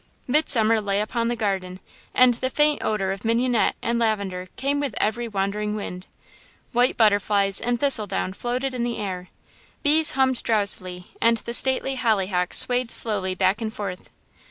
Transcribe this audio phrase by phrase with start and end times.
[0.27, 1.79] Midsummer lay upon the garden
[2.15, 6.07] and the faint odour of mignonette and lavender came with every wandering wind.
[6.71, 9.29] White butterflies and thistledown floated in the air,
[9.83, 14.09] bees hummed drowsily, and the stately hollyhocks swayed slowly back and forth.